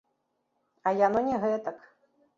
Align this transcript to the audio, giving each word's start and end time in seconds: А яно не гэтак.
А 0.89 0.95
яно 1.05 1.23
не 1.29 1.37
гэтак. 1.47 1.77